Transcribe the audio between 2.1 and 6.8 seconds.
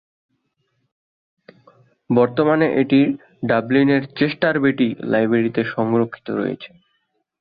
বর্তমানে এটি ডাবলিনের চেস্টার বেটি লাইব্রেরিতে রক্ষিত।